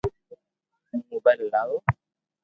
[0.87, 1.71] ھون موبائل ھلاو